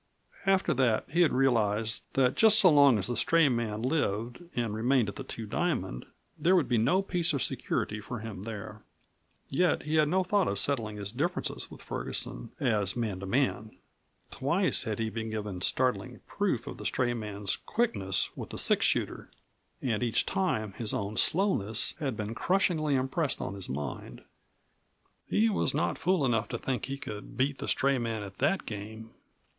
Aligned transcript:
After 0.47 0.73
that 0.73 1.05
he 1.11 1.21
had 1.21 1.31
realized 1.31 2.01
that 2.13 2.35
just 2.35 2.57
so 2.59 2.71
long 2.71 2.97
as 2.97 3.05
the 3.05 3.15
stray 3.15 3.49
man 3.49 3.83
lived 3.83 4.43
and 4.55 4.73
remained 4.73 5.09
at 5.09 5.15
the 5.15 5.23
Two 5.23 5.45
Diamond 5.45 6.07
there 6.39 6.55
would 6.55 6.67
be 6.67 6.79
no 6.79 7.03
peace 7.03 7.35
or 7.35 7.37
security 7.37 8.01
for 8.01 8.17
him 8.17 8.41
there. 8.45 8.81
Yet 9.47 9.83
he 9.83 9.97
had 9.97 10.09
no 10.09 10.23
thought 10.23 10.47
of 10.47 10.57
settling 10.57 10.97
his 10.97 11.11
differences 11.11 11.69
with 11.69 11.83
Ferguson 11.83 12.49
as 12.59 12.95
man 12.95 13.19
to 13.19 13.27
man. 13.27 13.77
Twice 14.31 14.85
had 14.85 14.97
he 14.97 15.11
been 15.11 15.29
given 15.29 15.61
startling 15.61 16.19
proof 16.25 16.65
of 16.65 16.77
the 16.77 16.85
stray 16.87 17.13
man's 17.13 17.57
quickness 17.57 18.31
with 18.35 18.49
the 18.49 18.57
six 18.57 18.83
shooter, 18.87 19.29
and 19.83 20.01
each 20.01 20.25
time 20.25 20.73
his 20.73 20.95
own 20.95 21.15
slowness 21.15 21.93
had 21.99 22.17
been 22.17 22.33
crushingly 22.33 22.95
impressed 22.95 23.39
on 23.39 23.53
his 23.53 23.69
mind. 23.69 24.23
He 25.27 25.47
was 25.47 25.75
not 25.75 25.99
fool 25.99 26.25
enough 26.25 26.47
to 26.47 26.57
think 26.57 26.85
that 26.85 26.89
he 26.89 26.97
could 26.97 27.37
beat 27.37 27.59
the 27.59 27.67
stray 27.67 27.99
man 27.99 28.23
at 28.23 28.39
that 28.39 28.65
game. 28.65 29.11